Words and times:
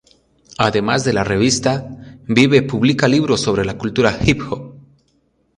Además 0.57 1.03
de 1.05 1.13
la 1.13 1.23
revista, 1.23 1.85
"Vibe" 2.27 2.63
publica 2.63 3.07
libros 3.07 3.41
sobre 3.41 3.63
la 3.65 3.77
cultura 3.77 4.17
hip-hop. 4.25 4.73